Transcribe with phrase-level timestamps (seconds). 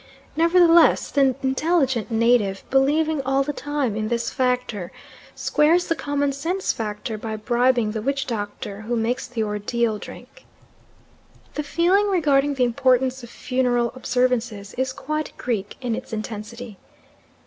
[0.35, 4.91] Nevertheless, the intelligent native, believing all the time in this factor,
[5.35, 10.43] squares the commonsense factor by bribing the witch doctor who makes the ordeal drink.
[11.53, 16.79] The feeling regarding the importance of funeral observances is quite Greek in its intensity.